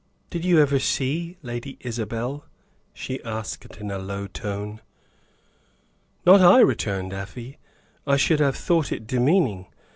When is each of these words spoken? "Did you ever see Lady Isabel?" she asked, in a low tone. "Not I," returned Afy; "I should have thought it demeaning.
"Did 0.31 0.43
you 0.43 0.57
ever 0.59 0.79
see 0.79 1.37
Lady 1.43 1.77
Isabel?" 1.81 2.45
she 2.91 3.23
asked, 3.23 3.75
in 3.75 3.91
a 3.91 3.99
low 3.99 4.25
tone. 4.25 4.81
"Not 6.25 6.41
I," 6.41 6.59
returned 6.61 7.13
Afy; 7.13 7.59
"I 8.07 8.17
should 8.17 8.39
have 8.39 8.55
thought 8.55 8.91
it 8.91 9.05
demeaning. 9.05 9.67